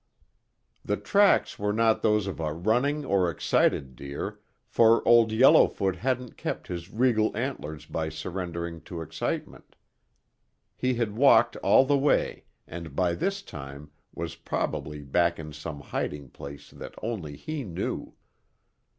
[0.83, 6.37] The tracks were not those of a running or excited deer, for Old Yellowfoot hadn't
[6.37, 9.75] kept his regal antlers by surrendering to excitement.
[10.75, 15.79] He had walked all the way and by this time was probably back in some
[15.81, 18.15] hiding place that only he knew.